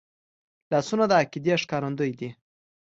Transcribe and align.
لاسونه 0.71 1.05
د 1.07 1.11
عقیدې 1.21 1.53
ښکارندوی 1.63 2.11
دي 2.19 2.29